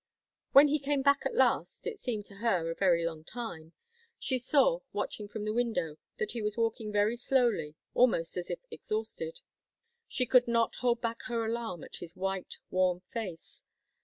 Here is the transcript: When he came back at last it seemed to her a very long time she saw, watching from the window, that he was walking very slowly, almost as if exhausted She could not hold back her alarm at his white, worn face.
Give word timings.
When 0.51 0.69
he 0.69 0.79
came 0.79 1.03
back 1.03 1.27
at 1.27 1.35
last 1.35 1.85
it 1.85 1.99
seemed 1.99 2.25
to 2.25 2.37
her 2.37 2.71
a 2.71 2.75
very 2.75 3.05
long 3.05 3.23
time 3.23 3.73
she 4.17 4.39
saw, 4.39 4.79
watching 4.91 5.27
from 5.27 5.45
the 5.45 5.53
window, 5.53 5.97
that 6.17 6.31
he 6.31 6.41
was 6.41 6.57
walking 6.57 6.91
very 6.91 7.15
slowly, 7.15 7.75
almost 7.93 8.35
as 8.35 8.49
if 8.49 8.61
exhausted 8.71 9.41
She 10.07 10.25
could 10.25 10.47
not 10.47 10.73
hold 10.77 11.01
back 11.01 11.21
her 11.27 11.45
alarm 11.45 11.83
at 11.83 11.97
his 11.97 12.15
white, 12.15 12.57
worn 12.71 13.01
face. 13.13 13.61